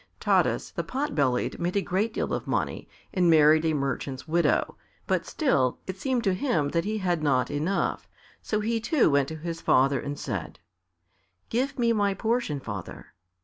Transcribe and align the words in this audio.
Taras 0.19 0.71
the 0.71 0.83
Pot 0.83 1.13
bellied 1.13 1.59
made 1.59 1.75
a 1.75 1.81
great 1.83 2.11
deal 2.11 2.33
of 2.33 2.47
money 2.47 2.89
and 3.13 3.29
married 3.29 3.63
a 3.65 3.73
merchant's 3.75 4.27
widow, 4.27 4.75
but 5.05 5.27
still, 5.27 5.77
it 5.85 5.95
seemed 5.95 6.23
to 6.23 6.33
him 6.33 6.69
that 6.69 6.85
he 6.85 6.97
had 6.97 7.21
not 7.21 7.51
enough, 7.51 8.09
so 8.41 8.61
he 8.61 8.79
too 8.81 9.11
went 9.11 9.27
to 9.27 9.35
his 9.35 9.61
father 9.61 9.99
and 9.99 10.17
said, 10.17 10.57
"Give 11.49 11.77
me 11.77 11.93
my 11.93 12.15
portion, 12.15 12.59
father." 12.59 13.13